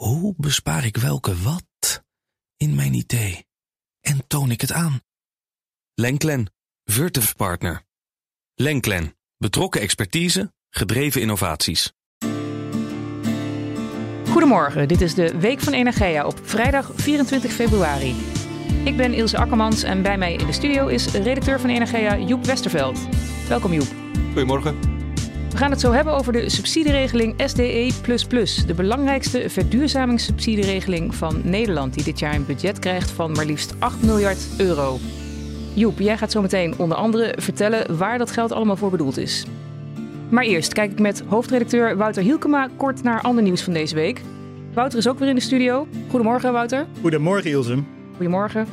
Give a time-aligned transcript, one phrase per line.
[0.00, 2.02] Hoe bespaar ik welke wat
[2.56, 3.44] in mijn idee?
[4.00, 5.00] En toon ik het aan?
[5.94, 6.52] Lenklen,
[6.84, 7.82] Virtuf Partner.
[8.54, 11.92] Lenklen, betrokken expertise, gedreven innovaties.
[14.28, 18.14] Goedemorgen, dit is de Week van Energia op vrijdag 24 februari.
[18.84, 22.44] Ik ben Ilse Akkermans en bij mij in de studio is redacteur van Energia Joep
[22.44, 22.98] Westerveld.
[23.48, 23.94] Welkom Joep.
[24.32, 24.89] Goedemorgen.
[25.50, 27.92] We gaan het zo hebben over de subsidieregeling SDE++,
[28.66, 34.02] de belangrijkste verduurzamingssubsidieregeling van Nederland, die dit jaar een budget krijgt van maar liefst 8
[34.02, 34.98] miljard euro.
[35.74, 39.46] Joep, jij gaat zo meteen onder andere vertellen waar dat geld allemaal voor bedoeld is.
[40.28, 44.20] Maar eerst kijk ik met hoofdredacteur Wouter Hielkema kort naar ander nieuws van deze week.
[44.74, 45.86] Wouter is ook weer in de studio.
[46.08, 46.86] Goedemorgen, Wouter.
[47.00, 47.82] Goedemorgen, Ilse.
[48.16, 48.66] Goedemorgen.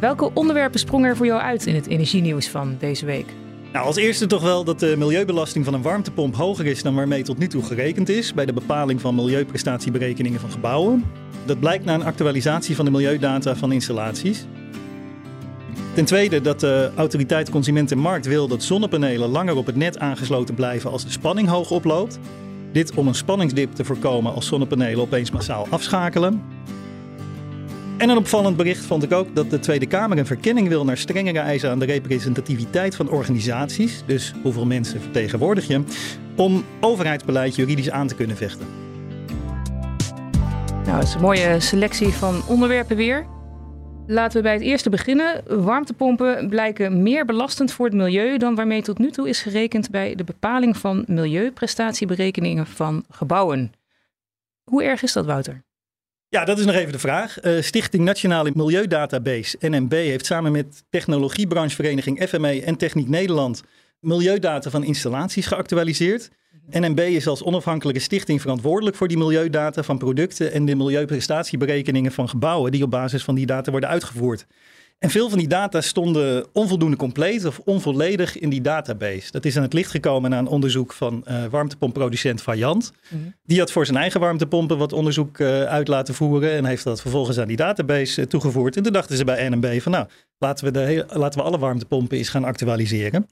[0.00, 3.26] Welke onderwerpen sprongen er voor jou uit in het energienieuws van deze week?
[3.74, 7.22] Nou, als eerste toch wel dat de milieubelasting van een warmtepomp hoger is dan waarmee
[7.22, 11.04] tot nu toe gerekend is bij de bepaling van milieuprestatieberekeningen van gebouwen.
[11.44, 14.46] Dat blijkt na een actualisatie van de milieudata van installaties.
[15.94, 19.98] Ten tweede dat de autoriteit Consument en Markt wil dat zonnepanelen langer op het net
[19.98, 22.18] aangesloten blijven als de spanning hoog oploopt.
[22.72, 26.42] Dit om een spanningsdip te voorkomen als zonnepanelen opeens massaal afschakelen.
[27.96, 30.96] En een opvallend bericht vond ik ook dat de Tweede Kamer een verkenning wil naar
[30.96, 35.82] strengere eisen aan de representativiteit van organisaties, dus hoeveel mensen vertegenwoordig je,
[36.36, 38.66] om overheidsbeleid juridisch aan te kunnen vechten.
[40.84, 43.26] Nou, het is een mooie selectie van onderwerpen weer.
[44.06, 45.62] Laten we bij het eerste beginnen.
[45.64, 50.14] Warmtepompen blijken meer belastend voor het milieu dan waarmee tot nu toe is gerekend bij
[50.14, 53.72] de bepaling van milieuprestatieberekeningen van gebouwen.
[54.64, 55.64] Hoe erg is dat, Wouter?
[56.34, 57.44] Ja, dat is nog even de vraag.
[57.44, 63.62] Uh, Stichting Nationale Milieudatabase, NMB, heeft samen met technologiebranchevereniging FME en Techniek Nederland
[64.00, 66.30] milieudata van installaties geactualiseerd.
[66.70, 72.28] NMB is als onafhankelijke stichting verantwoordelijk voor die milieudata van producten en de milieuprestatieberekeningen van
[72.28, 74.46] gebouwen die op basis van die data worden uitgevoerd.
[75.04, 79.30] En veel van die data stonden onvoldoende compleet of onvolledig in die database.
[79.30, 82.92] Dat is aan het licht gekomen na een onderzoek van uh, warmtepompproducent Vajant.
[83.08, 83.22] Mhm.
[83.42, 87.00] Die had voor zijn eigen warmtepompen wat onderzoek uh, uit laten voeren en heeft dat
[87.00, 88.76] vervolgens aan die database uh, toegevoegd.
[88.76, 90.06] En toen dachten ze bij NMB van nou,
[90.38, 93.28] laten we, de laten we alle warmtepompen eens gaan actualiseren.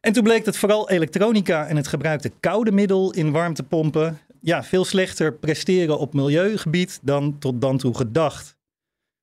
[0.00, 4.84] En toen bleek dat vooral elektronica en het gebruikte koude middel in warmtepompen ja, veel
[4.84, 8.58] slechter presteren op milieugebied dan tot dan toe gedacht.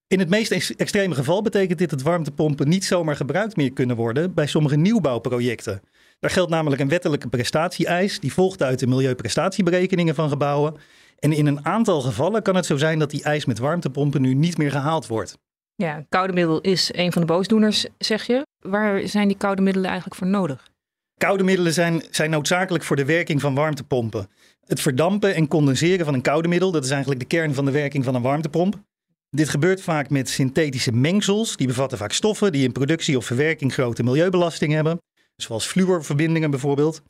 [0.07, 4.34] In het meest extreme geval betekent dit dat warmtepompen niet zomaar gebruikt meer kunnen worden
[4.34, 5.81] bij sommige nieuwbouwprojecten.
[6.19, 10.75] Daar geldt namelijk een wettelijke prestatie-eis die volgt uit de milieuprestatieberekeningen van gebouwen.
[11.19, 14.34] En in een aantal gevallen kan het zo zijn dat die eis met warmtepompen nu
[14.34, 15.38] niet meer gehaald wordt.
[15.75, 18.46] Ja, koude middel is een van de boosdoeners, zeg je.
[18.59, 20.69] Waar zijn die koude middelen eigenlijk voor nodig?
[21.17, 24.29] Koude middelen zijn, zijn noodzakelijk voor de werking van warmtepompen.
[24.66, 27.72] Het verdampen en condenseren van een koude middel, dat is eigenlijk de kern van de
[27.72, 28.85] werking van een warmtepomp.
[29.30, 31.56] Dit gebeurt vaak met synthetische mengsels.
[31.58, 35.02] Die bevatten vaak stoffen die in productie of verwerking grote milieubelasting hebben.
[35.36, 37.02] Zoals fluorverbindingen bijvoorbeeld.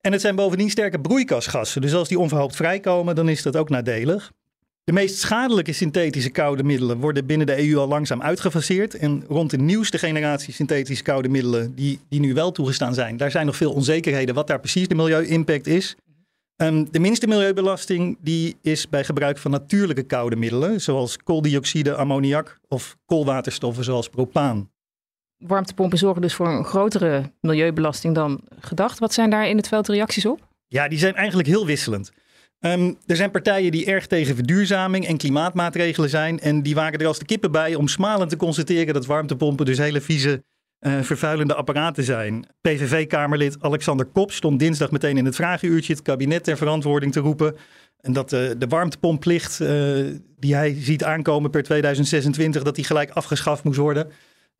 [0.00, 1.80] En het zijn bovendien sterke broeikasgassen.
[1.80, 4.32] Dus als die onverhoopt vrijkomen, dan is dat ook nadelig.
[4.84, 8.94] De meest schadelijke synthetische koude middelen worden binnen de EU al langzaam uitgefaseerd.
[8.94, 13.30] En rond de nieuwste generatie synthetische koude middelen, die, die nu wel toegestaan zijn, daar
[13.30, 15.96] zijn nog veel onzekerheden wat daar precies de milieu-impact is.
[16.62, 22.60] Um, de minste milieubelasting die is bij gebruik van natuurlijke koude middelen, zoals kooldioxide, ammoniak
[22.68, 24.70] of koolwaterstoffen zoals propaan.
[25.36, 28.98] Warmtepompen zorgen dus voor een grotere milieubelasting dan gedacht.
[28.98, 30.48] Wat zijn daar in het veld reacties op?
[30.66, 32.12] Ja, die zijn eigenlijk heel wisselend.
[32.58, 36.40] Um, er zijn partijen die erg tegen verduurzaming en klimaatmaatregelen zijn.
[36.40, 39.78] En die waren er als de kippen bij om smalend te constateren dat warmtepompen dus
[39.78, 40.42] hele vieze
[40.80, 42.46] uh, vervuilende apparaten zijn.
[42.60, 47.56] PVV-Kamerlid Alexander Kop stond dinsdag meteen in het vragenuurtje het kabinet ter verantwoording te roepen.
[48.00, 49.68] En dat uh, de warmtepompplicht uh,
[50.38, 54.10] die hij ziet aankomen per 2026, dat die gelijk afgeschaft moest worden.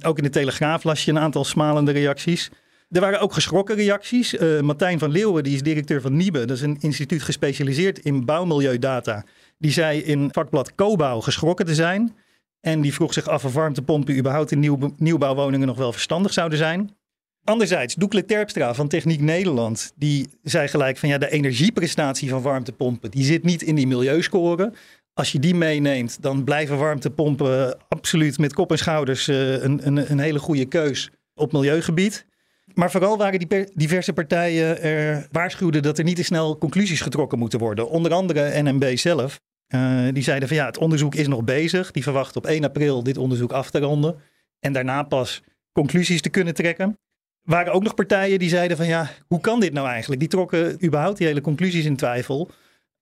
[0.03, 2.50] Ook in de Telegraaf las je een aantal smalende reacties.
[2.91, 4.37] Er waren ook geschrokken reacties.
[4.60, 9.25] Martijn van Leeuwen, die is directeur van NIBE, dat is een instituut gespecialiseerd in bouwmilieudata.
[9.58, 12.17] Die zei in vakblad Cobouw geschrokken te zijn.
[12.60, 16.58] En die vroeg zich af of warmtepompen überhaupt in nieuw, nieuwbouwwoningen nog wel verstandig zouden
[16.58, 16.98] zijn.
[17.44, 23.10] Anderzijds, Doekle Terpstra van Techniek Nederland, die zei gelijk van ja, de energieprestatie van warmtepompen,
[23.10, 24.72] die zit niet in die milieuscore.
[25.14, 30.10] Als je die meeneemt, dan blijven warmtepompen absoluut met kop en schouders uh, een, een,
[30.10, 32.26] een hele goede keus op milieugebied.
[32.74, 37.38] Maar vooral waren die diverse partijen er waarschuwden dat er niet te snel conclusies getrokken
[37.38, 37.88] moeten worden.
[37.88, 39.40] Onder andere NMB zelf.
[39.75, 41.90] Uh, die zeiden van ja, het onderzoek is nog bezig.
[41.90, 44.17] Die verwachten op 1 april dit onderzoek af te ronden.
[44.58, 46.99] En daarna pas conclusies te kunnen trekken.
[47.43, 50.20] Waren ook nog partijen die zeiden van ja, hoe kan dit nou eigenlijk?
[50.20, 52.50] Die trokken überhaupt die hele conclusies in twijfel.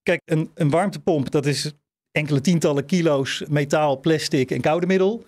[0.02, 1.72] Kijk, een, een warmtepomp, dat is
[2.10, 5.24] enkele tientallen kilo's metaal, plastic en koude middel.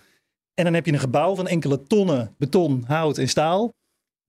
[0.53, 3.73] En dan heb je een gebouw van enkele tonnen beton, hout en staal.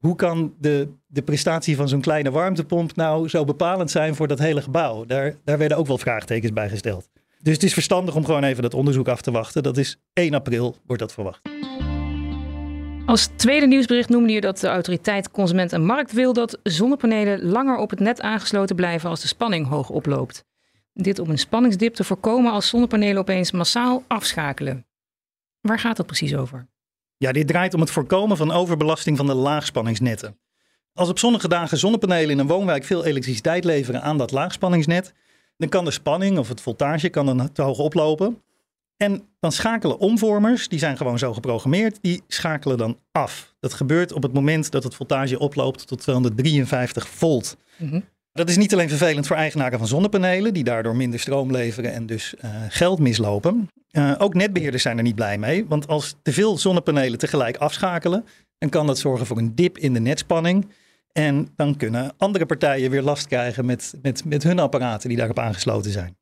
[0.02, 4.38] Hoe kan de, de prestatie van zo'n kleine warmtepomp nou zo bepalend zijn voor dat
[4.38, 5.04] hele gebouw?
[5.04, 7.08] Daar, daar werden ook wel vraagtekens bij gesteld.
[7.38, 9.62] Dus het is verstandig om gewoon even dat onderzoek af te wachten.
[9.62, 11.40] Dat is 1 april, wordt dat verwacht.
[13.06, 17.76] Als tweede nieuwsbericht noemde je dat de autoriteit Consument en Markt wil dat zonnepanelen langer
[17.76, 20.44] op het net aangesloten blijven als de spanning hoog oploopt.
[20.92, 24.86] Dit om een spanningsdip te voorkomen als zonnepanelen opeens massaal afschakelen.
[25.60, 26.70] Waar gaat dat precies over?
[27.22, 30.38] Ja, dit draait om het voorkomen van overbelasting van de laagspanningsnetten.
[30.92, 35.12] Als op zonnige dagen zonnepanelen in een woonwijk veel elektriciteit leveren aan dat laagspanningsnet,
[35.56, 38.42] dan kan de spanning of het voltage kan dan te hoog oplopen.
[38.96, 43.54] En dan schakelen omvormers, die zijn gewoon zo geprogrammeerd, die schakelen dan af.
[43.60, 47.56] Dat gebeurt op het moment dat het voltage oploopt tot 253 volt.
[47.76, 51.92] Mm Dat is niet alleen vervelend voor eigenaren van zonnepanelen, die daardoor minder stroom leveren
[51.92, 53.68] en dus uh, geld mislopen.
[53.90, 58.24] Uh, ook netbeheerders zijn er niet blij mee, want als te veel zonnepanelen tegelijk afschakelen,
[58.58, 60.70] dan kan dat zorgen voor een dip in de netspanning.
[61.12, 65.38] En dan kunnen andere partijen weer last krijgen met, met, met hun apparaten die daarop
[65.38, 66.16] aangesloten zijn.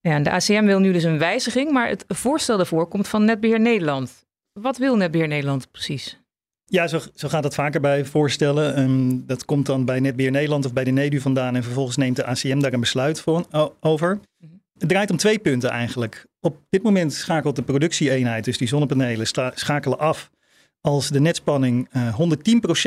[0.00, 3.60] Ja, de ACM wil nu dus een wijziging, maar het voorstel daarvoor komt van Netbeheer
[3.60, 4.26] Nederland.
[4.52, 6.20] Wat wil Netbeheer Nederland precies?
[6.68, 8.78] Ja, zo, zo gaat dat vaker bij voorstellen.
[8.78, 12.16] Um, dat komt dan bij Netbeheer Nederland of bij de NEDU vandaan en vervolgens neemt
[12.16, 13.46] de ACM daar een besluit voor,
[13.80, 14.20] over.
[14.38, 14.52] Mhm.
[14.78, 16.26] Het draait om twee punten eigenlijk.
[16.40, 20.30] Op dit moment schakelt de productieeenheid, dus die zonnepanelen, schakelen af
[20.80, 22.20] als de netspanning uh, eh,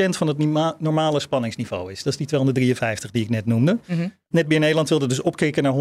[0.06, 0.38] 110% van het
[0.78, 2.02] normale spanningsniveau is.
[2.02, 3.72] Dat is die 253 die ik net noemde.
[3.72, 4.12] Mm -hmm.
[4.28, 5.76] Netbeheer Nederland wilde dus opkrikken naar 115%.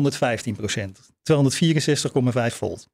[2.51, 2.87] 264,5 volt.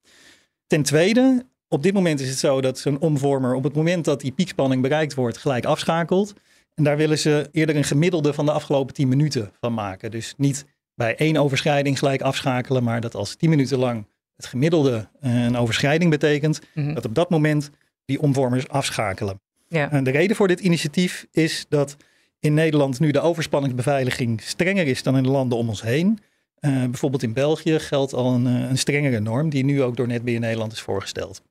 [0.67, 4.21] Ten tweede, op dit moment is het zo dat zo'n omvormer op het moment dat
[4.21, 6.33] die piekspanning bereikt wordt gelijk afschakelt.
[6.73, 10.11] En daar willen ze eerder een gemiddelde van de afgelopen 10 minuten van maken.
[10.11, 10.65] Dus niet
[10.95, 15.57] bij één overschrijding gelijk afschakelen, maar dat als 10 minuten lang het gemiddelde eh, een
[15.57, 16.93] overschrijding betekent, mm -hmm.
[16.93, 17.69] dat op dat moment
[18.05, 19.41] die omvormers afschakelen.
[19.67, 19.91] Ja.
[19.91, 21.97] En de reden voor dit initiatief is dat
[22.39, 26.19] in Nederland nu de overspanningsbeveiliging strenger is dan in de landen om ons heen.
[26.59, 30.07] Uh, bijvoorbeeld in België geldt al een, eh, een, strengere norm die nu ook door
[30.07, 31.41] Netbeheer Nederland is voorgesteld.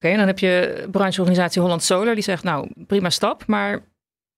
[0.00, 3.82] Oké, en dan heb je brancheorganisatie Holland Solar die zegt nou prima stap, maar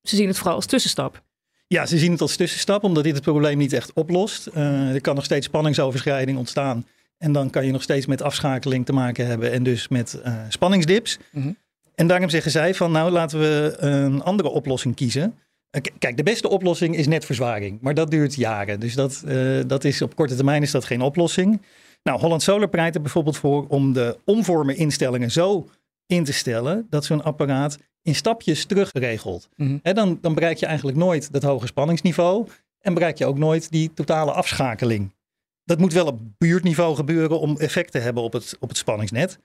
[0.02, 1.22] ze zien het vooral als tussenstap.
[1.66, 4.48] Ja, ze zien het als tussenstap omdat dit het probleem niet echt oplost.
[4.54, 6.86] Uh, er kan nog steeds spanningsoverschrijding ontstaan
[7.18, 10.34] en dan kan je nog steeds met afschakeling te maken hebben en dus met uh,
[10.48, 11.18] spanningsdips.
[11.30, 11.52] Mhm.
[11.94, 15.34] En daarom zeggen zij van nou laten we een andere oplossing kiezen.
[15.70, 18.80] Uh, kijk, de beste oplossing is netverzwaring, maar dat duurt jaren.
[18.80, 21.60] Dus dat, uh, dat is op korte termijn is dat geen oplossing.
[22.02, 25.68] Nou, Holland Solar pleit er bijvoorbeeld voor om de omvormeninstellingen zo
[26.06, 29.48] in te stellen dat zo'n apparaat in stapjes terugregelt.
[29.56, 32.46] Mm dan, dan bereik je eigenlijk nooit dat hoge spanningsniveau
[32.80, 35.12] en bereik je ook nooit die totale afschakeling
[35.64, 39.38] dat moet wel op buurtniveau gebeuren om effect te hebben op het, op het spanningsnet.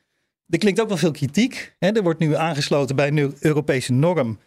[0.48, 1.76] Er klinkt ook wel veel kritiek.
[1.80, 1.90] Hè?
[1.90, 4.40] Er wordt nu aangesloten bij een Europese norm.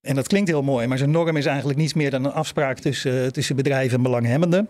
[0.00, 2.78] En dat klinkt heel mooi, maar zo'n norm is eigenlijk niets meer dan een afspraak
[2.78, 4.68] tussen, tussen bedrijven en belanghebbenden.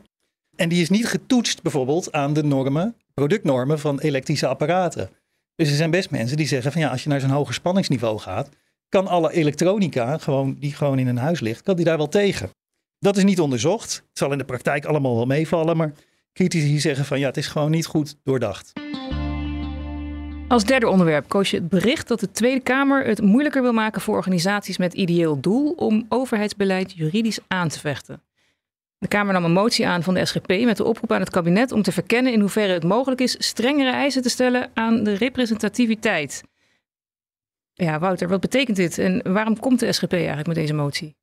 [0.58, 5.10] En die is niet getoetst bijvoorbeeld aan de normen, productnormen van elektrische apparaten.
[5.54, 8.18] Dus er zijn best mensen die zeggen van ja, als je naar zo'n hoger spanningsniveau
[8.18, 8.48] gaat,
[8.88, 12.50] kan alle elektronica, gewoon, die gewoon in een huis ligt, kan die daar wel tegen.
[12.98, 13.94] Dat is niet onderzocht.
[13.94, 15.92] Het zal in de praktijk allemaal wel meevallen, maar
[16.32, 18.72] critici zeggen van ja, het is gewoon niet goed doordacht.
[20.48, 24.00] Als derde onderwerp koos je het bericht dat de Tweede Kamer het moeilijker wil maken
[24.00, 28.22] voor organisaties met ideeel doel om overheidsbeleid juridisch aan te vechten.
[28.98, 31.72] De Kamer nam een motie aan van de SGP met de oproep aan het kabinet
[31.72, 36.42] om te verkennen in hoeverre het mogelijk is strengere eisen te stellen aan de representativiteit.
[37.72, 41.16] Ja, Wouter, wat betekent dit en waarom komt de SGP eigenlijk met deze motie?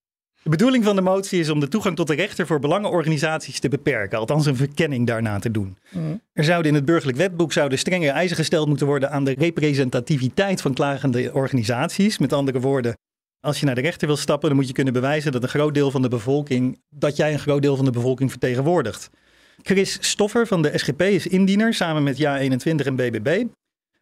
[0.44, 3.70] De bedoeling van de motie is om de toegang tot de rechter voor belangenorganisaties te
[3.70, 5.78] beperken, althans een verkenning daarna te doen.
[5.92, 6.22] Mm.
[6.34, 10.62] Er zouden in het burgerlijk wetboek zouden strengere eisen gesteld moeten worden aan de representativiteit
[10.62, 12.18] van klagende organisaties.
[12.18, 12.96] Met andere woorden,
[13.46, 15.74] als je naar de rechter wil stappen, dan moet je kunnen bewijzen dat een groot
[15.74, 19.10] deel van de bevolking, dat jij een groot deel van de bevolking vertegenwoordigt.
[19.62, 23.44] Chris Stoffer van de SGP is indiener samen met JA21 en BBB.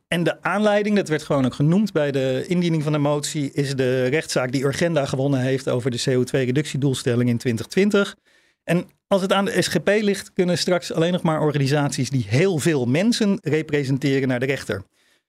[0.07, 3.75] En de aanleiding, dat werd gewoon ook genoemd bij de indiening van de motie, is
[3.75, 8.15] de rechtszaak die Urgenda gewonnen heeft over de CO2-reductiedoelstelling in 2020.
[8.63, 12.57] En als het aan de SGP ligt, kunnen straks alleen nog maar organisaties die heel
[12.57, 14.83] veel mensen representeren naar de rechter.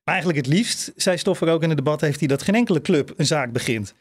[0.05, 2.81] Maar eigenlijk het liefst, zei Stoffer ook in het debat, heeft hij dat geen enkele
[2.81, 3.95] club een zaak begint.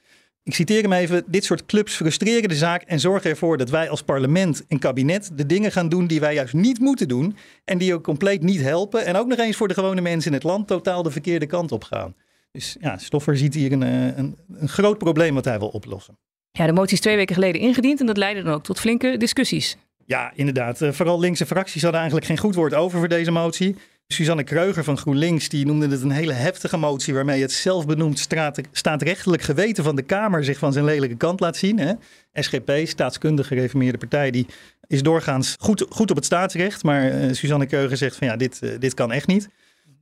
[0.44, 1.24] Ik citeer hem even.
[1.28, 5.32] Dit soort clubs frustreren de zaak en zorgen ervoor dat wij als parlement en kabinet
[5.34, 7.36] de dingen gaan doen die wij juist niet moeten doen.
[7.66, 9.06] En die ook compleet niet helpen.
[9.06, 11.72] En ook nog eens voor de gewone mensen in het land totaal de verkeerde kant
[11.72, 12.16] op gaan.
[12.52, 16.18] Dus ja, Stoffer ziet hier een, eh, een, een groot probleem wat hij wil oplossen.
[16.52, 19.18] Ja, de motie is twee weken geleden ingediend en dat leidde dan ook tot flinke
[19.18, 19.78] discussies.
[20.06, 20.82] Ja, inderdaad.
[20.82, 23.76] Uh, vooral linkse fracties hadden eigenlijk geen goed woord over voor deze motie.
[24.14, 28.28] Suzanne Kreuger van GroenLinks die noemde het een hele heftige motie waarmee het zelfbenoemd
[28.72, 31.80] staatsrechtelijk geweten van de Kamer zich van zijn lelijke kant laat zien.
[31.80, 31.94] Hè?
[32.34, 34.48] SGP, staatskundige gereformeerde partij, die
[34.88, 36.84] is doorgaans goed, goed op het staatsrecht.
[36.84, 39.50] Maar uh, Suzanne Kreuger zegt van ja, dit, uh, dit kan echt niet.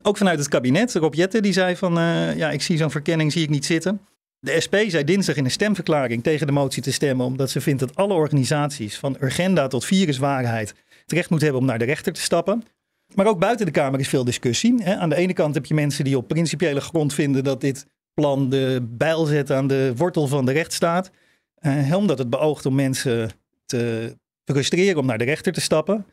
[0.01, 3.31] Ook vanuit het kabinet, Rob Jette, die zei van uh, ja, ik zie zo'n verkenning
[3.31, 4.01] zie ik niet zitten.
[4.39, 7.79] De SP zei dinsdag in een stemverklaring tegen de motie te stemmen, omdat ze vindt
[7.79, 12.13] dat alle organisaties, van Urgenda tot viruswaarheid, het recht moeten hebben om naar de rechter
[12.13, 12.63] te stappen.
[13.15, 14.85] Maar ook buiten de Kamer is veel discussie.
[14.85, 18.49] Aan de ene kant heb je mensen die op principiële grond vinden dat dit plan
[18.49, 21.11] de bijl zet aan de wortel van de rechtsstaat.
[21.61, 23.29] Uh, omdat het beoogt om mensen
[23.65, 24.15] te
[24.45, 26.05] frustreren om naar de rechter te stappen.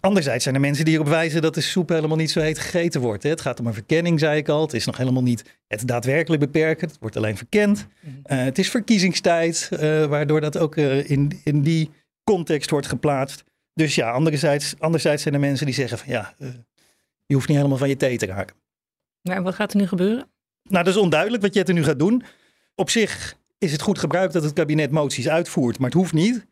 [0.00, 3.00] Anderzijds zijn er mensen die erop wijzen dat de soep helemaal niet zo heet gegeten
[3.00, 3.22] wordt.
[3.22, 4.62] Het gaat om een verkenning, zei ik al.
[4.62, 6.88] Het is nog helemaal niet het daadwerkelijk beperken.
[6.88, 7.86] Het wordt alleen verkend.
[8.04, 11.90] Uh, het is verkiezingstijd, uh, waardoor dat ook in, in die
[12.24, 13.44] context wordt geplaatst.
[13.76, 16.34] Dus ja, anderzijds, anderzijds zijn er mensen die zeggen van ja,
[17.26, 18.56] je hoeft niet helemaal van je thee te raken.
[19.22, 20.30] En wat gaat er nu gebeuren?
[20.62, 22.22] Nou, dat is onduidelijk wat Jette nu gaat doen.
[22.74, 26.46] Op zich is het goed gebruikt dat het kabinet moties uitvoert, maar het hoeft niet.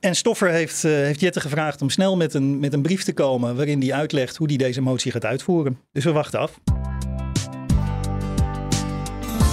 [0.00, 3.12] En Stoffer heeft, uh, heeft Jette gevraagd om snel met een, met een brief te
[3.12, 5.78] komen waarin hij uitlegt hoe hij deze motie gaat uitvoeren.
[5.92, 6.60] Dus we wachten af.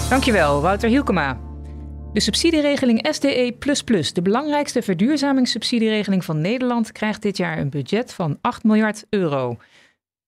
[0.10, 1.49] Dankjewel, Wouter Hielkema.
[2.14, 3.56] De subsidieregeling SDE,
[4.14, 9.58] de belangrijkste verduurzamingssubsidieregeling van Nederland, krijgt dit jaar een budget van 8 miljard euro.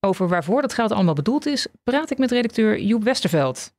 [0.00, 3.74] Over waarvoor dat geld allemaal bedoeld is, praat ik met redacteur Joep Westerveld.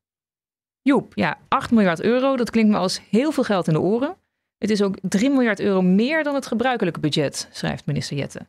[0.81, 4.15] Joep, ja, 8 miljard euro, dat klinkt me als heel veel geld in de oren.
[4.57, 8.47] Het is ook 3 miljard euro meer dan het gebruikelijke budget, schrijft minister Jette.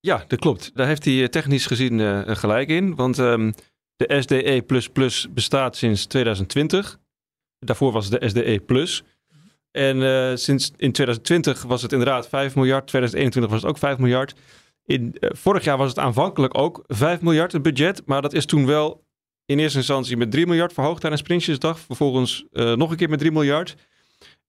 [0.00, 0.70] Ja, dat klopt.
[0.74, 2.94] Daar heeft hij eh, technisch gezien uh, gelijk in.
[2.94, 3.54] Want um,
[3.96, 4.64] de SDE
[5.30, 7.00] bestaat sinds 2020.
[7.64, 8.92] Daarvoor was het de SDE
[9.70, 12.86] En uh, sinds in 2020 was het inderdaad 5 miljard.
[12.86, 14.34] 2021 was het ook 5 miljard.
[14.84, 18.02] In, uh, vorig jaar was het aanvankelijk ook 5 miljard het budget.
[18.06, 19.04] Maar dat is toen wel
[19.44, 21.78] in eerste instantie met 3 miljard verhoogd tijdens Prinsjesdag.
[21.78, 23.76] Vervolgens uh, nog een keer met 3 miljard.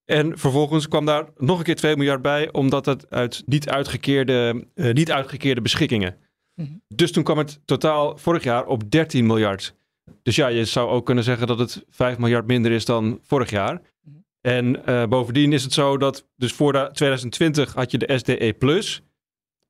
[0.06, 4.68] En vervolgens kwam daar nog een keer 2 miljard bij, omdat het uit niet uitgekeerde,
[4.76, 6.18] niet uitgekeerde beschikkingen.
[6.56, 6.82] Mm -hmm.
[6.88, 9.76] Dus toen kwam het totaal vorig jaar op 13 miljard.
[10.24, 13.50] Dus ja, je zou ook kunnen zeggen dat het 5 miljard minder is dan vorig
[13.50, 13.82] jaar.
[14.04, 14.26] -hmm.
[14.42, 19.02] En uh, bovendien is het zo dat, dus voor 2020 had je de SDE Plus.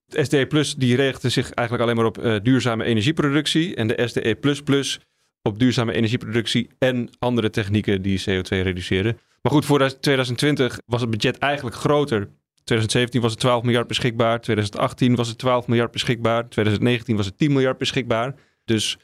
[0.06, 3.75] De SDE Plus die regelde zich eigenlijk alleen maar op uh, duurzame energieproductie.
[3.75, 5.00] En de SDE Plus Plus
[5.42, 9.18] op duurzame energieproductie en andere technieken die CO2 reduceren.
[9.42, 12.30] Maar goed, voor 2020 was het budget eigenlijk groter.
[12.63, 14.42] 2017 was het 12 miljard beschikbaar.
[14.42, 16.50] 2018 was het 12 miljard beschikbaar.
[16.50, 18.36] 2019 was het 10 miljard beschikbaar.
[18.66, 18.98] Dus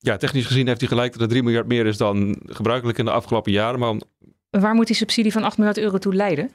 [0.00, 3.04] ja, technisch gezien heeft hij gelijk dat het 3 miljard meer is dan gebruikelijk in
[3.04, 3.80] de afgelopen jaren.
[3.80, 4.00] Maar om...
[4.50, 6.50] Waar moet die subsidie van 8 miljard euro toe leiden?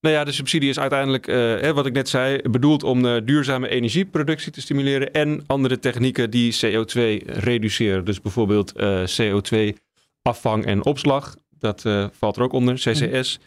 [0.00, 3.68] Nou ja, de subsidie is uiteindelijk, uh, wat ik net zei, bedoeld om uh, duurzame
[3.68, 8.04] energieproductie te stimuleren en andere technieken die CO2 reduceren.
[8.04, 11.36] Dus bijvoorbeeld uh, CO2-afvang en opslag.
[11.58, 13.38] Dat valt er ook onder, CCS.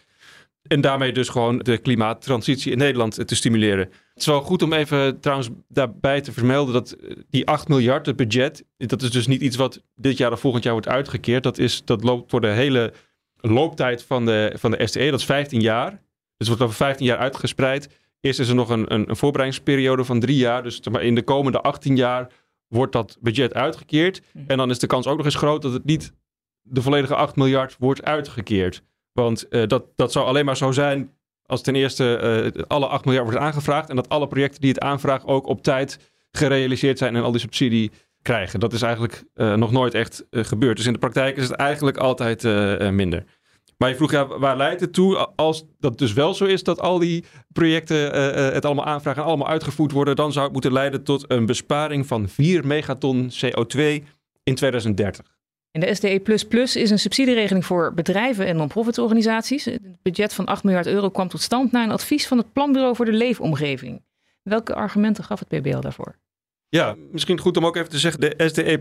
[0.62, 3.84] En daarmee dus gewoon de klimaattransitie in Nederland te stimuleren.
[3.84, 6.96] Het is wel goed om even trouwens daarbij te vermelden dat
[7.30, 10.64] die 8 miljard, het budget, dat is dus niet iets wat dit jaar of volgend
[10.64, 11.42] jaar wordt uitgekeerd.
[11.42, 12.92] Dat, is, dat loopt voor de hele
[13.36, 15.90] looptijd van de, van de STE, dat is 15 jaar.
[15.90, 17.98] Dus het wordt over 15 jaar uitgespreid.
[18.20, 20.62] Eerst is er nog een, een, een voorbereidingsperiode van drie jaar.
[20.62, 22.32] Dus in de komende 18 jaar
[22.68, 24.22] wordt dat budget uitgekeerd.
[24.32, 24.44] Mhm.
[24.46, 26.12] En dan is de kans ook nog eens groot dat het niet
[26.62, 28.82] de volledige 8 miljard wordt uitgekeerd.
[29.12, 31.10] Want uh, dat, dat zou alleen maar zo zijn
[31.46, 33.88] als ten eerste uh, alle 8 miljard wordt aangevraagd.
[33.88, 37.40] En dat alle projecten die het aanvragen ook op tijd gerealiseerd zijn en al die
[37.40, 37.90] subsidie
[38.22, 38.60] krijgen.
[38.60, 40.76] Dat is eigenlijk uh, nog nooit echt gebeurd.
[40.76, 42.42] Dus in de praktijk is het eigenlijk altijd
[42.92, 43.24] minder.
[43.76, 45.16] Maar je vroeg, ja, waar leidt het toe?
[45.16, 48.12] Als dat dus wel zo is dat al die projecten
[48.54, 52.06] het allemaal aanvragen en allemaal uitgevoerd worden, dan zou het moeten leiden tot een besparing
[52.06, 53.80] van 4 megaton CO2
[54.42, 55.39] in 2030.
[55.70, 56.20] En de SDE
[56.80, 59.64] is een subsidieregeling voor bedrijven en non-profit organisaties.
[59.64, 62.96] Het budget van 8 miljard euro kwam tot stand na een advies van het Planbureau
[62.96, 64.02] voor de Leefomgeving.
[64.42, 66.18] Welke argumenten gaf het PBL daarvoor?
[66.68, 68.78] Ja, misschien goed om ook even te zeggen, de SDE++,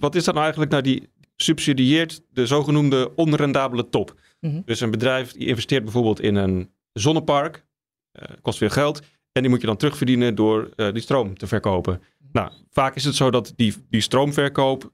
[0.00, 0.70] wat is dat nou eigenlijk?
[0.70, 4.14] Nou, die subsidieert de zogenoemde onrendabele top.
[4.40, 4.60] Mhm.
[4.64, 7.64] Dus een bedrijf die investeert bijvoorbeeld in een zonnepark,
[8.12, 9.00] uh, kost veel geld,
[9.32, 12.02] en die moet je dan terugverdienen door uh, die stroom te verkopen.
[12.32, 14.92] Nou, vaak is het zo dat die, die stroomverkoop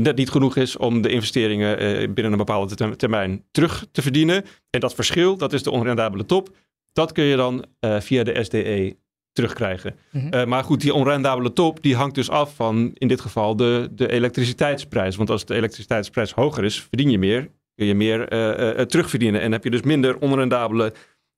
[0.00, 4.44] net niet genoeg is om de investeringen uh, binnen een bepaalde termijn terug te verdienen.
[4.70, 6.48] En dat verschil, dat is de onrendabele top.
[6.92, 8.96] Dat kun je dan via de SDE
[9.32, 9.96] terugkrijgen.
[10.10, 10.34] Mhm.
[10.34, 13.88] uh, maar goed, die onrendabele top die hangt dus af van in dit geval de,
[13.92, 15.16] de elektriciteitsprijs.
[15.16, 19.40] Want als de elektriciteitsprijs hoger is, verdien je meer, kun je meer uh, uh, terugverdienen
[19.40, 20.92] en heb je dus minder onrendabele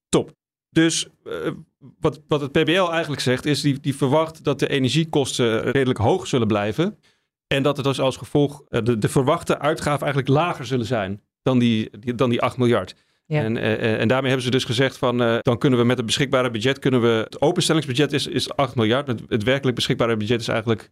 [0.08, 0.32] top.
[0.70, 1.06] Dus
[2.00, 6.26] wat, wat het PBL eigenlijk zegt, is die, die verwacht dat de energiekosten redelijk hoog
[6.26, 6.98] zullen blijven.
[7.46, 11.22] En dat het dus als gevolg uh, de, de verwachte uitgaven eigenlijk lager zullen zijn
[11.42, 12.94] dan die, die dan die 8 miljard.
[13.26, 13.42] Ja.
[13.42, 16.50] En, uh, en daarmee hebben ze dus gezegd van dan kunnen we met het beschikbare
[16.50, 19.06] budget, kunnen we, het openstellingsbudget is, is 8 miljard.
[19.06, 20.90] Het, het werkelijk beschikbare budget is eigenlijk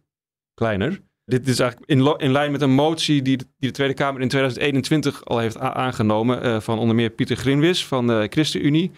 [0.53, 1.01] kleiner.
[1.25, 4.21] Dit is eigenlijk in, in lijn met een motie die de, die de, Tweede Kamer
[4.21, 6.45] in 2021 al heeft aangenomen.
[6.45, 8.91] Uh, van onder meer Pieter Grinwis van de ChristenUnie.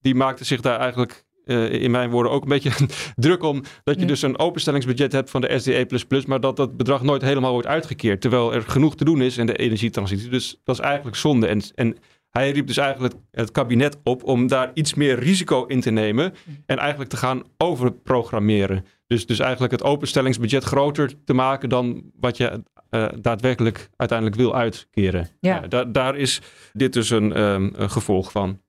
[0.00, 2.86] Die maakte zich daar eigenlijk uh, in mijn woorden ook een beetje
[3.16, 3.62] druk om.
[3.84, 4.06] Dat je ja.
[4.06, 8.20] dus een openstellingsbudget hebt van de SDE, maar dat dat bedrag nooit helemaal wordt uitgekeerd.
[8.20, 10.28] Terwijl er genoeg te doen is in de energietransitie.
[10.28, 11.46] Dus dat is eigenlijk zonde.
[11.46, 11.96] En, en
[12.30, 16.34] hij riep dus eigenlijk het kabinet op om daar iets meer risico in te nemen.
[16.66, 18.84] En eigenlijk te gaan overprogrammeren.
[19.06, 24.54] Dus, dus eigenlijk het openstellingsbudget groter te maken dan wat je uh, daadwerkelijk uiteindelijk wil
[24.54, 25.28] uitkeren.
[25.40, 25.62] Ja.
[25.62, 26.40] Uh, da daar is
[26.72, 28.60] dit dus een, um, een, gevolg van.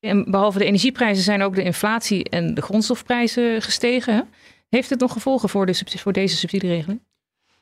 [0.00, 4.28] En behalve de energieprijzen zijn ook de inflatie en de grondstofprijzen gestegen.
[4.68, 7.00] Heeft het nog gevolgen voor, voor deze subsidieregeling?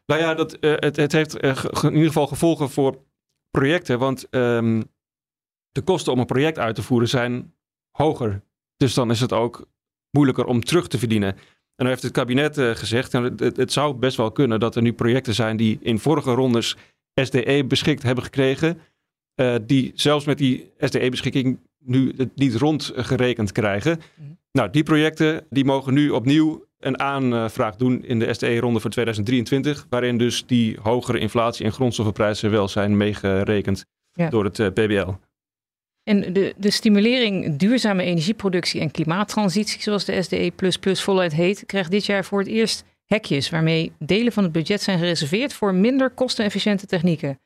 [0.06, 3.04] Nou ja, dat, uh, het, het, heeft in ieder geval gevolgen voor
[3.50, 3.98] projecten.
[3.98, 4.84] Want um,
[5.72, 7.54] de kosten om een project uit te voeren zijn
[7.90, 8.42] hoger.
[8.76, 9.68] Dus dan is het ook
[10.10, 11.28] moeilijker om terug te verdienen.
[11.28, 14.76] En dan heeft het kabinet uh, gezegd, en het, het, zou best wel kunnen dat
[14.76, 16.76] er nu projecten zijn die in vorige rondes
[17.14, 18.80] SDE beschikt hebben gekregen,
[19.62, 24.00] die zelfs met die SDE-beschikking nu het niet rondgerekend krijgen.
[24.14, 24.38] Mm.
[24.52, 29.86] Nou, die projecten die mogen nu opnieuw een aanvraag doen in de SDE-ronde voor 2023,
[29.88, 34.30] waarin dus die hogere inflatie en grondstoffenprijzen wel zijn meegerekend ja.
[34.30, 35.10] door het uh, PBL.
[36.02, 40.52] En de, de stimulering duurzame energieproductie en klimaattransitie, zoals de SDE
[40.82, 44.98] voluit heet, krijgt dit jaar voor het eerst hekjes waarmee delen van het budget zijn
[44.98, 47.40] gereserveerd voor minder kostenefficiënte technieken.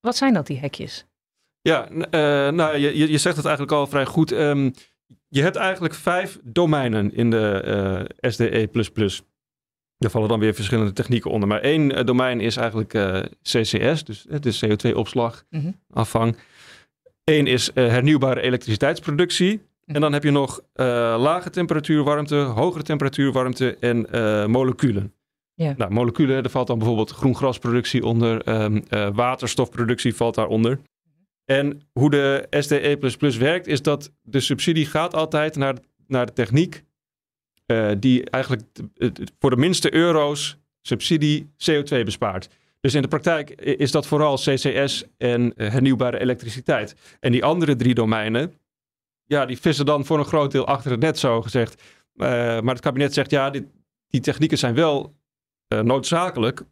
[0.00, 1.06] Wat zijn dat, die hekjes?
[1.68, 2.00] Ja, uh,
[2.54, 4.32] nou, je, je zegt het eigenlijk al vrij goed.
[4.32, 4.72] Um,
[5.28, 7.62] je hebt eigenlijk vijf domeinen in de
[8.22, 8.68] uh, SDE.
[9.98, 11.48] Daar vallen dan weer verschillende technieken onder.
[11.48, 12.98] Maar één uh, domein is eigenlijk
[13.42, 15.80] CCS, dus het is CO2-opslag, mm -hmm.
[15.90, 16.36] afvang.
[17.24, 19.60] Eén is hernieuwbare elektriciteitsproductie.
[19.84, 20.60] En dan heb je nog
[21.18, 24.06] lage temperatuur warmte, hogere temperatuur warmte en
[24.50, 25.12] moleculen.
[25.54, 28.82] Nou, moleculen, daar valt dan bijvoorbeeld groengrasproductie onder, um,
[29.14, 30.78] waterstofproductie valt daaronder.
[31.44, 35.76] En hoe de SDE++ werkt, is dat de subsidie gaat altijd naar,
[36.06, 36.82] naar de techniek
[37.98, 38.62] die eigenlijk
[39.38, 42.48] voor de minste euro's subsidie CO2 bespaart.
[42.84, 46.94] Dus in de praktijk is dat vooral CCS en uh, hernieuwbare elektriciteit.
[47.20, 48.52] En die andere drie domeinen,
[49.24, 51.82] ja, die vissen dan voor een groot deel achter het net, zo gezegd.
[51.82, 52.26] Uh,
[52.60, 53.64] maar het kabinet zegt, ja, dit,
[54.08, 55.14] die technieken zijn wel
[55.68, 56.62] uh, noodzakelijk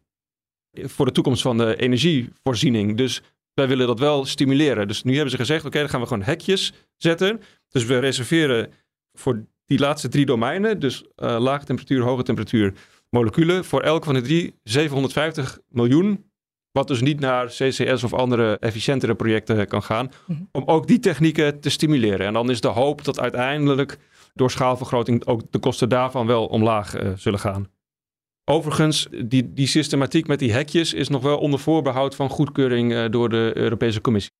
[0.71, 2.97] voor de toekomst van de energievoorziening.
[2.97, 3.21] Dus
[3.53, 4.87] wij willen dat wel stimuleren.
[4.87, 7.41] Dus nu hebben ze gezegd, oké, okay, dan gaan we gewoon hekjes zetten.
[7.69, 8.71] Dus we reserveren
[9.13, 12.73] voor die laatste drie domeinen, dus lage temperatuur, hoge temperatuur,
[13.09, 13.65] moleculen.
[13.65, 16.31] Voor elk van de drie 750 miljoen.
[16.71, 20.11] Wat dus niet naar CCS of andere efficiëntere projecten kan gaan.
[20.27, 20.41] Mhm.
[20.51, 22.27] Om ook die technieken te stimuleren.
[22.27, 23.97] En dan is de hoop dat uiteindelijk
[24.33, 27.67] door schaalvergroting ook de kosten daarvan wel omlaag uh, zullen gaan.
[28.45, 33.05] Overigens, die, die systematiek met die hekjes is nog wel onder voorbehoud van goedkeuring uh,
[33.09, 34.31] door de Europese Commissie.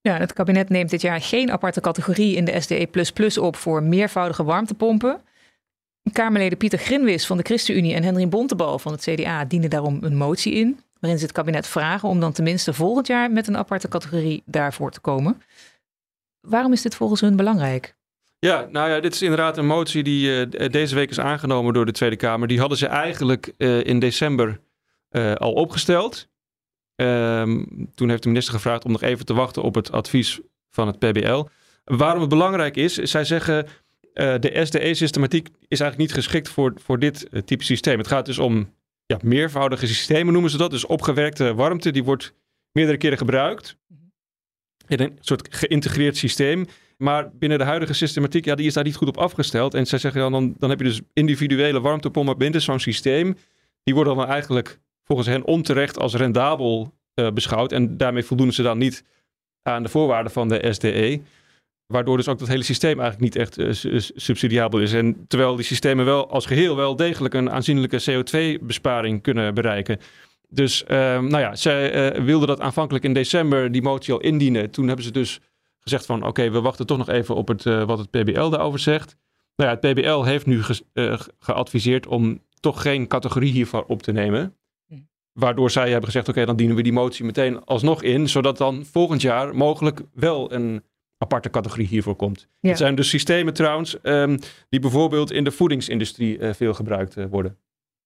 [0.00, 4.44] Ja, het kabinet neemt dit jaar geen aparte categorie in de SDE op voor meervoudige
[4.44, 5.20] warmtepompen.
[6.12, 10.16] Kamerleden Pieter Grinwis van de ChristenUnie en Henry Bontebal van het CDA dienen daarom een
[10.16, 10.80] motie in.
[11.00, 14.90] Waarin ze het kabinet vragen om dan tenminste volgend jaar met een aparte categorie daarvoor
[14.90, 15.42] te komen.
[16.40, 17.96] Waarom is dit volgens hun belangrijk?
[18.38, 21.86] Ja, nou ja, dit is inderdaad een motie die uh, deze week is aangenomen door
[21.86, 22.48] de Tweede Kamer.
[22.48, 24.60] Die hadden ze eigenlijk uh, in december
[25.10, 26.28] uh, al opgesteld.
[26.94, 30.86] Ehm, toen heeft de minister gevraagd om nog even te wachten op het advies van
[30.86, 31.44] het PBL.
[31.84, 33.66] Waarom het belangrijk is, is zij zeggen
[34.12, 37.98] de SDE-systematiek is eigenlijk niet geschikt voor, voor dit type systeem.
[37.98, 38.74] Het gaat dus om
[39.06, 40.70] ja, meervoudige systemen, noemen ze dat.
[40.70, 42.34] Dus opgewerkte warmte, die wordt
[42.72, 43.76] meerdere keren gebruikt.
[43.86, 44.00] Mhm.
[44.86, 46.66] In een soort geïntegreerd systeem.
[47.02, 49.74] Maar binnen de huidige systematiek, ja, die is daar niet goed op afgesteld.
[49.74, 53.36] En zij zeggen dan, dan heb je dus individuele warmtepompen binnen zo'n systeem.
[53.82, 57.72] Die worden dan eigenlijk volgens hen onterecht als rendabel uh, beschouwd.
[57.72, 59.04] En daarmee voldoen ze dan niet
[59.62, 61.20] aan de voorwaarden van de SDE.
[61.86, 64.92] Waardoor dus ook dat hele systeem eigenlijk niet echt uh, subsidiabel is.
[64.92, 69.98] En terwijl die systemen wel als geheel wel degelijk een aanzienlijke CO2-besparing kunnen bereiken.
[70.48, 70.88] Dus uh,
[71.20, 74.70] nou ja, zij uh, wilden dat aanvankelijk in december die motie al indienen.
[74.70, 75.40] Toen hebben ze dus
[75.88, 78.48] gezegd van oké, okay, we wachten toch nog even op het, uh, wat het PBL
[78.48, 79.16] daarover zegt.
[79.56, 80.84] Nou ja, het PBL heeft nu ge
[81.38, 84.56] geadviseerd om toch geen categorie hiervan op te nemen.
[84.86, 84.94] Hm.
[85.32, 88.28] Waardoor zij hebben gezegd oké, okay, dan dienen we die motie meteen alsnog in.
[88.28, 90.82] Zodat dan volgend jaar mogelijk wel een
[91.18, 92.48] aparte categorie hiervoor komt.
[92.60, 92.68] Ja.
[92.68, 97.24] Het zijn dus systemen trouwens ehm, die bijvoorbeeld in de voedingsindustrie eh, veel gebruikt eh,
[97.30, 97.58] worden.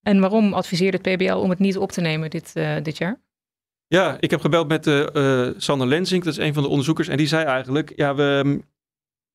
[0.02, 3.20] En waarom adviseert het PBL om het niet op te nemen dit, eh, dit jaar?
[3.92, 7.08] Ja, ik heb gebeld met eh, Sander Lensink, dat is een van de onderzoekers.
[7.08, 8.60] En die zei eigenlijk, ja, we,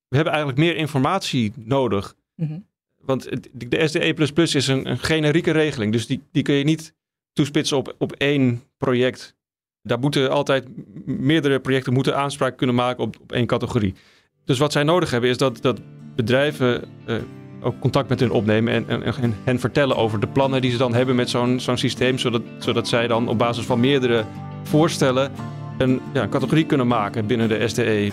[0.08, 2.16] we hebben eigenlijk meer informatie nodig.
[2.36, 2.60] Mhm.
[3.02, 4.14] Want de SDE++
[4.58, 5.92] is een, een generieke regeling.
[5.92, 6.94] Dus die, die kun je niet
[7.34, 9.36] toespitsen op, op één project.
[9.82, 10.68] Daar moeten altijd
[11.06, 13.96] meerdere projecten moeten aanspraak kunnen maken op, op één categorie.
[14.46, 15.80] Dus wat zij nodig hebben is dat, dat
[16.16, 17.16] bedrijven eh,
[17.62, 20.78] ook contact met hun opnemen en, en, en hen vertellen over de plannen die ze
[20.78, 22.18] dan hebben met zo'n zo'n systeem.
[22.18, 24.24] Zodat, zodat zij dan op basis van meerdere
[24.64, 25.32] voorstellen
[25.78, 28.12] een ja, categorie kunnen maken binnen de SDE++.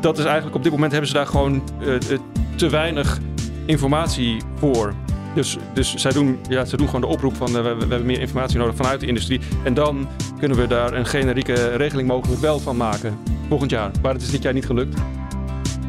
[0.00, 2.18] Dat is eigenlijk op dit moment hebben ze daar gewoon eh, eh,
[2.54, 3.18] te weinig
[3.66, 4.94] informatie voor.
[5.34, 8.06] Dus, dus zij, doen, ja, zij doen gewoon de oproep van eh, we, we hebben
[8.06, 9.40] meer informatie nodig vanuit de industrie.
[9.64, 13.18] En dan kunnen we daar een generieke regeling mogelijk wel van maken
[13.48, 13.90] volgend jaar.
[14.02, 14.96] Maar het is dit jaar niet gelukt.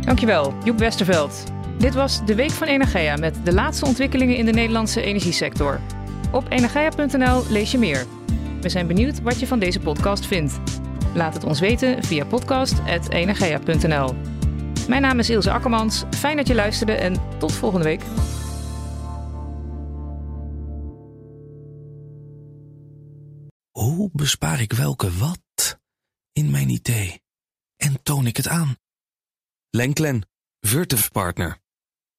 [0.05, 1.57] Dankjewel, Joep Westerveld.
[1.79, 5.79] Dit was de Week van Energia met de laatste ontwikkelingen in de Nederlandse energiesector.
[6.31, 8.05] Op energia.nl lees je meer.
[8.61, 10.59] We zijn benieuwd wat je van deze podcast vindt.
[11.13, 14.15] Laat het ons weten via podcast.energia.nl.
[14.87, 16.03] Mijn naam is Ilse Akkermans.
[16.09, 18.01] Fijn dat je luisterde en tot volgende week.
[23.71, 25.79] Hoe bespaar ik welke wat
[26.31, 27.21] in mijn idee?
[27.77, 28.75] En toon ik het aan?
[29.69, 31.59] Lenklen, Virtuf Partner.